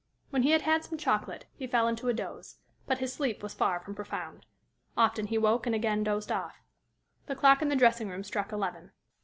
[0.31, 2.57] When he had had some chocolate, he fell into a doze.
[2.87, 4.47] But his sleep was far from profound.
[4.97, 6.59] Often he woke and again dozed off.
[7.27, 8.93] The clock in the dressing room struck eleven.